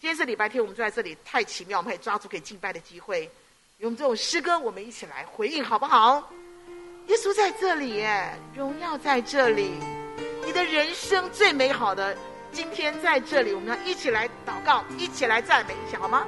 [0.00, 3.30] 今天是礼拜天，我们坐在这里太奇妙，我们可以抓住可以敬拜的机会，
[3.78, 6.32] 用这种诗歌，我们一起来回应，好不好？
[7.06, 9.70] 耶稣在这里，耶，荣耀在这里，
[10.50, 12.12] 你的人生最美好的。
[12.50, 16.26] 今天在这里，我们要一起来祷告，一起来赞美一下，好吗？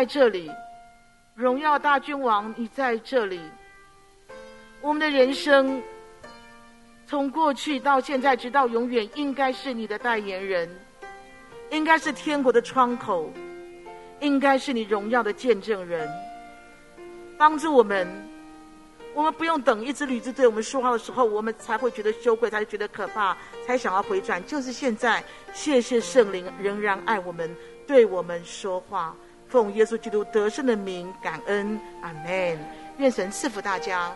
[0.00, 0.50] 在这里，
[1.34, 3.38] 荣耀大君王，你在这里。
[4.80, 5.82] 我们的人生，
[7.06, 10.66] 从过去到现在，直到永远，应该是你的代言人，
[11.68, 13.30] 应该是天国的窗口，
[14.20, 16.08] 应该是你荣耀的见证人。
[17.36, 18.08] 帮助我们，
[19.12, 23.36] 我们不用等一只驴子对我们说话的时候，我们才会觉得羞愧，才会觉得可怕，
[23.66, 24.42] 才想要回转。
[24.46, 25.22] 就是现在，
[25.52, 27.54] 谢谢圣灵仍然爱我们，
[27.86, 29.14] 对我们说话。
[29.50, 32.58] 奉耶稣基督得胜的名，感恩，阿门。
[32.98, 34.14] 愿神赐福大家。